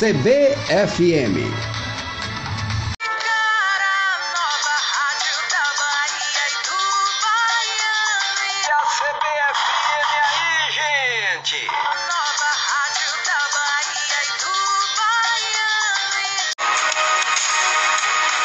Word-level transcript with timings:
CBFM. 0.00 1.36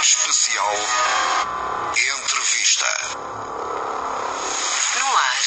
Especial 0.01 0.75
Entrevista. 1.95 2.85
No 4.99 5.07
ar. 5.07 5.39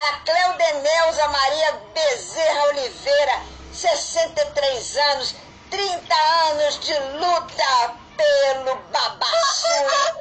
A 0.00 0.12
Cleudeneuza 0.24 1.28
Maria 1.28 1.72
Bezerra 1.92 2.62
Oliveira, 2.68 3.53
63 3.84 4.96
anos, 4.96 5.34
30 5.70 6.14
anos 6.48 6.80
de 6.80 6.98
luta 7.18 7.94
pelo 8.16 8.76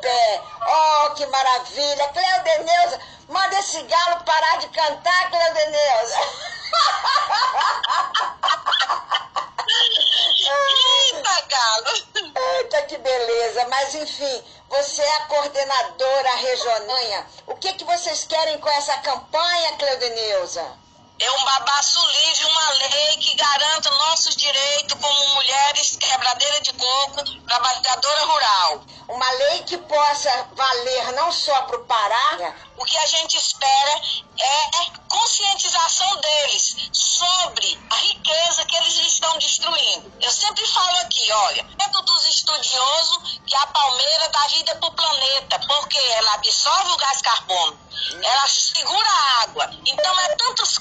pé. 0.02 0.42
Oh, 0.68 1.14
que 1.16 1.26
maravilha! 1.28 2.10
Cleudeneuza, 2.10 3.00
manda 3.30 3.58
esse 3.60 3.82
galo 3.84 4.22
parar 4.26 4.58
de 4.58 4.68
cantar, 4.68 5.30
Cleudeneuza. 5.32 6.20
Eita, 11.14 11.42
galo! 11.48 11.88
Eita, 12.36 12.82
que 12.82 12.98
beleza! 12.98 13.66
Mas 13.70 13.96
enfim, 13.96 14.44
você 14.68 15.02
é 15.02 15.16
a 15.16 15.26
coordenadora 15.28 16.36
regional. 16.36 17.26
O 17.48 17.56
que, 17.56 17.72
que 17.76 17.86
vocês 17.86 18.26
querem 18.26 18.60
com 18.60 18.70
essa 18.72 18.98
campanha, 18.98 19.78
Cleudeneuza? 19.78 20.83
É 21.24 21.32
um 21.32 21.46
babaço 21.46 22.06
livre, 22.06 22.46
uma 22.48 22.70
lei 22.72 23.18
que 23.18 23.34
garanta 23.36 23.90
nossos 23.92 24.36
direitos 24.36 25.00
como 25.00 25.30
mulheres 25.36 25.96
quebradeira 25.96 26.60
de 26.60 26.74
coco, 26.74 27.24
trabalhadora 27.48 28.26
rural. 28.26 28.84
Uma 29.08 29.32
lei 29.32 29.64
que 29.64 29.78
possa 29.78 30.50
valer 30.52 31.14
não 31.14 31.32
só 31.32 31.62
para 31.62 31.78
o 31.78 31.86
Pará, 31.86 32.54
O 32.76 32.84
que 32.84 32.98
a 32.98 33.06
gente 33.06 33.38
espera 33.38 34.02
é 34.42 34.64
conscientização 35.08 36.20
deles 36.20 36.76
sobre 36.92 37.80
a 37.90 37.96
riqueza 37.96 38.66
que 38.66 38.76
eles 38.76 38.96
estão 38.96 39.38
destruindo. 39.38 40.12
Eu 40.20 40.32
sempre 40.32 40.66
falo 40.68 40.98
aqui, 40.98 41.32
olha, 41.32 41.64
dentro 41.64 42.02
dos 42.02 42.26
estudiosos 42.26 43.40
que 43.46 43.56
a 43.56 43.68
palmeira 43.68 44.30
dá 44.30 44.48
vida 44.48 44.76
para 44.76 44.90
o 44.90 44.94
planeta, 44.94 45.60
porque 45.68 46.00
ela 46.00 46.34
absorve 46.34 46.92
o 46.92 46.98
gás 46.98 47.22
carbono, 47.22 47.80
ela 48.24 48.48
segura 48.48 49.10
a 49.10 49.42
água. 49.44 49.70
Então 49.86 50.20
é 50.20 50.36
tantas 50.36 50.78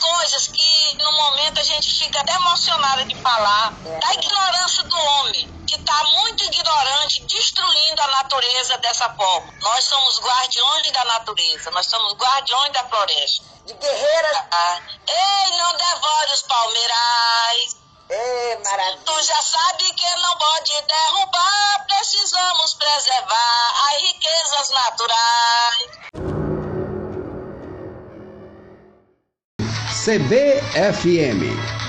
emocionada 2.52 3.04
de 3.06 3.14
falar 3.16 3.72
da 3.82 4.14
ignorância 4.14 4.82
do 4.84 4.96
homem, 4.96 5.48
que 5.66 5.74
está 5.74 6.04
muito 6.04 6.44
ignorante, 6.44 7.22
destruindo 7.24 8.02
a 8.02 8.06
natureza 8.08 8.76
dessa 8.78 9.08
forma. 9.14 9.54
Nós 9.60 9.84
somos 9.84 10.20
guardiões 10.20 10.92
da 10.92 11.04
natureza, 11.06 11.70
nós 11.70 11.86
somos 11.86 12.12
guardiões 12.14 12.72
da 12.72 12.84
floresta. 12.84 13.44
de 13.66 13.72
guerreiras. 13.74 14.36
Ah, 14.50 14.80
Ei, 15.08 15.56
não 15.56 15.76
devore 15.76 16.32
os 16.34 16.42
palmeirais. 16.42 17.76
Ê, 18.10 18.58
maravilha! 18.64 18.98
Tu 19.06 19.22
já 19.22 19.40
sabe 19.40 19.84
que 19.94 20.16
não 20.16 20.36
pode 20.36 20.72
derrubar, 20.82 21.86
precisamos 21.88 22.74
preservar 22.74 23.72
as 23.86 24.02
riquezas 24.02 24.70
naturais. 24.70 26.02
CBFM. 30.04 31.81